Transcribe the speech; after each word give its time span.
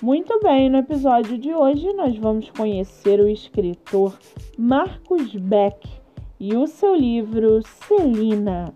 Muito 0.00 0.38
bem, 0.40 0.70
no 0.70 0.78
episódio 0.78 1.36
de 1.36 1.52
hoje 1.52 1.92
nós 1.92 2.16
vamos 2.16 2.48
conhecer 2.50 3.18
o 3.18 3.28
escritor 3.28 4.16
Marcos 4.56 5.34
Beck 5.34 5.88
e 6.38 6.54
o 6.54 6.68
seu 6.68 6.94
livro 6.94 7.60
Celina. 7.66 8.72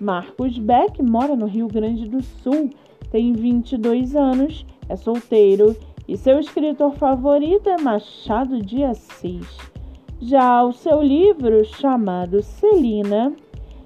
Marcos 0.00 0.58
Beck 0.58 1.00
mora 1.00 1.36
no 1.36 1.46
Rio 1.46 1.68
Grande 1.68 2.08
do 2.08 2.20
Sul, 2.20 2.70
tem 3.12 3.32
22 3.32 4.16
anos, 4.16 4.66
é 4.88 4.96
solteiro 4.96 5.76
e 6.08 6.16
seu 6.16 6.40
escritor 6.40 6.92
favorito 6.96 7.70
é 7.70 7.80
Machado 7.80 8.60
de 8.60 8.82
Assis. 8.82 9.46
Já 10.20 10.60
o 10.64 10.72
seu 10.72 11.00
livro, 11.00 11.64
chamado 11.64 12.42
Celina, 12.42 13.32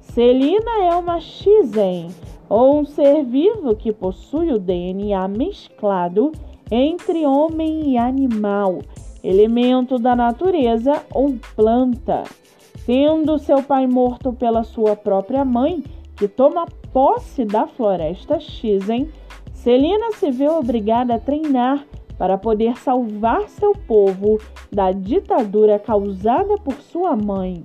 Celina 0.00 0.84
é 0.84 0.96
uma 0.96 1.20
Xizen, 1.20 2.08
ou 2.48 2.80
um 2.80 2.86
ser 2.86 3.22
vivo 3.22 3.76
que 3.76 3.92
possui 3.92 4.50
o 4.50 4.58
DNA 4.58 5.28
mesclado 5.28 6.32
entre 6.70 7.26
homem 7.26 7.92
e 7.92 7.98
animal, 7.98 8.80
elemento 9.22 9.98
da 9.98 10.14
natureza 10.14 11.02
ou 11.12 11.36
planta. 11.56 12.24
Tendo 12.86 13.38
seu 13.38 13.62
pai 13.62 13.86
morto 13.86 14.32
pela 14.32 14.62
sua 14.62 14.96
própria 14.96 15.44
mãe, 15.44 15.82
que 16.16 16.28
toma 16.28 16.66
posse 16.92 17.44
da 17.44 17.66
floresta 17.66 18.38
Xizen, 18.38 19.08
Celina 19.52 20.12
se 20.12 20.30
vê 20.30 20.48
obrigada 20.48 21.14
a 21.14 21.18
treinar 21.18 21.84
para 22.16 22.36
poder 22.36 22.76
salvar 22.78 23.48
seu 23.48 23.72
povo 23.72 24.38
da 24.70 24.92
ditadura 24.92 25.78
causada 25.78 26.56
por 26.58 26.74
sua 26.74 27.16
mãe. 27.16 27.64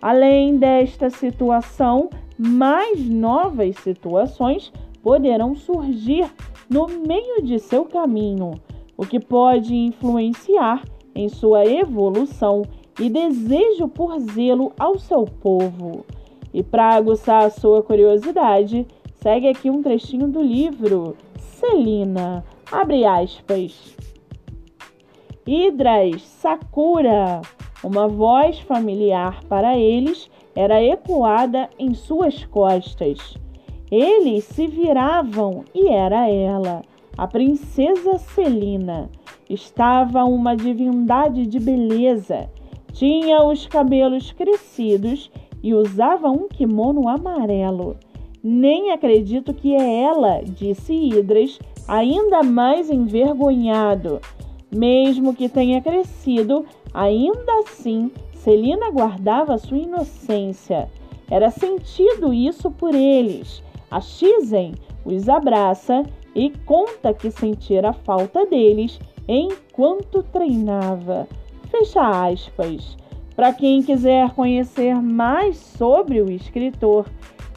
Além 0.00 0.56
desta 0.56 1.10
situação, 1.10 2.08
mais 2.38 3.06
novas 3.06 3.76
situações 3.76 4.72
poderão 5.02 5.54
surgir 5.54 6.30
no 6.70 6.86
meio 6.86 7.42
de 7.42 7.58
seu 7.58 7.84
caminho, 7.84 8.54
o 8.96 9.04
que 9.04 9.18
pode 9.18 9.74
influenciar 9.74 10.84
em 11.12 11.28
sua 11.28 11.66
evolução 11.66 12.62
e 13.00 13.10
desejo 13.10 13.88
por 13.88 14.16
zelo 14.20 14.72
ao 14.78 14.96
seu 14.96 15.24
povo. 15.24 16.06
E 16.54 16.62
para 16.62 16.94
aguçar 16.94 17.44
a 17.44 17.50
sua 17.50 17.82
curiosidade, 17.82 18.86
segue 19.16 19.48
aqui 19.48 19.68
um 19.68 19.82
trechinho 19.82 20.28
do 20.28 20.40
livro 20.40 21.16
Celina, 21.36 22.44
abre 22.70 23.04
aspas. 23.04 23.96
Idras, 25.46 26.22
Sakura, 26.22 27.40
uma 27.82 28.06
voz 28.06 28.60
familiar 28.60 29.42
para 29.44 29.76
eles 29.76 30.30
era 30.54 30.82
ecoada 30.82 31.68
em 31.78 31.94
suas 31.94 32.44
costas. 32.44 33.36
Eles 33.90 34.44
se 34.44 34.68
viravam 34.68 35.64
e 35.74 35.88
era 35.88 36.30
ela, 36.30 36.82
a 37.18 37.26
princesa 37.26 38.18
Celina. 38.18 39.10
Estava 39.48 40.24
uma 40.24 40.54
divindade 40.54 41.44
de 41.44 41.58
beleza. 41.58 42.48
Tinha 42.92 43.42
os 43.42 43.66
cabelos 43.66 44.30
crescidos 44.30 45.28
e 45.60 45.74
usava 45.74 46.30
um 46.30 46.46
kimono 46.46 47.08
amarelo. 47.08 47.96
Nem 48.42 48.92
acredito 48.92 49.52
que 49.52 49.74
é 49.74 50.02
ela, 50.02 50.40
disse 50.44 50.94
Idras, 50.94 51.58
ainda 51.88 52.44
mais 52.44 52.90
envergonhado. 52.90 54.20
Mesmo 54.70 55.34
que 55.34 55.48
tenha 55.48 55.80
crescido, 55.80 56.64
ainda 56.94 57.52
assim 57.64 58.12
Celina 58.34 58.88
guardava 58.90 59.58
sua 59.58 59.78
inocência. 59.78 60.88
Era 61.28 61.50
sentido 61.50 62.32
isso 62.32 62.70
por 62.70 62.94
eles. 62.94 63.62
A 63.90 64.00
Xizen 64.00 64.74
os 65.04 65.28
abraça 65.28 66.04
e 66.34 66.50
conta 66.64 67.12
que 67.12 67.30
sentira 67.30 67.92
falta 67.92 68.46
deles 68.46 68.98
enquanto 69.26 70.22
treinava. 70.22 71.26
Fecha 71.70 72.26
aspas. 72.26 72.96
Para 73.34 73.52
quem 73.52 73.82
quiser 73.82 74.30
conhecer 74.34 74.94
mais 74.94 75.56
sobre 75.56 76.20
o 76.20 76.30
escritor 76.30 77.06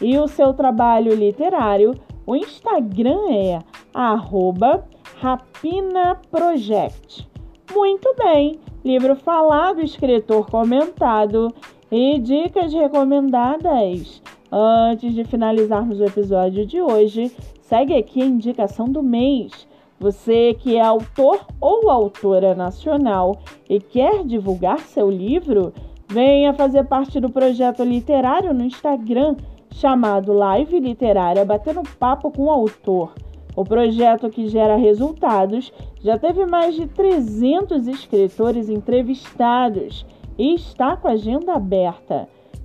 e 0.00 0.16
o 0.18 0.28
seu 0.28 0.52
trabalho 0.52 1.14
literário, 1.14 1.94
o 2.26 2.36
Instagram 2.36 3.30
é 3.30 3.58
rapinaproject. 5.16 7.28
Muito 7.72 8.14
bem, 8.18 8.58
livro 8.84 9.16
falado, 9.16 9.80
escritor 9.80 10.50
comentado 10.50 11.52
e 11.90 12.18
dicas 12.18 12.72
recomendadas. 12.72 14.22
Antes 14.52 15.14
de 15.14 15.22
finalizarmos 15.22 16.00
o 16.00 16.04
episódio 16.04 16.66
de 16.66 16.82
hoje, 16.82 17.30
segue 17.60 17.94
aqui 17.94 18.20
a 18.20 18.26
indicação 18.26 18.86
do 18.86 19.00
mês. 19.00 19.68
Você 20.00 20.54
que 20.54 20.76
é 20.76 20.80
autor 20.80 21.46
ou 21.60 21.88
autora 21.88 22.52
nacional 22.52 23.38
e 23.68 23.78
quer 23.78 24.24
divulgar 24.24 24.80
seu 24.80 25.08
livro, 25.08 25.72
venha 26.08 26.52
fazer 26.52 26.84
parte 26.84 27.20
do 27.20 27.30
projeto 27.30 27.84
literário 27.84 28.52
no 28.52 28.64
Instagram 28.64 29.36
chamado 29.70 30.32
Live 30.32 30.80
Literária 30.80 31.44
Batendo 31.44 31.82
Papo 31.98 32.32
com 32.32 32.46
o 32.46 32.50
Autor. 32.50 33.12
O 33.54 33.64
projeto 33.64 34.30
que 34.30 34.48
gera 34.48 34.74
resultados 34.74 35.72
já 36.02 36.18
teve 36.18 36.44
mais 36.44 36.74
de 36.74 36.88
300 36.88 37.86
escritores 37.86 38.68
entrevistados 38.68 40.04
e 40.36 40.54
está 40.54 40.96
com 40.96 41.06
a 41.06 41.12
agenda 41.12 41.54
aberta. 41.54 42.28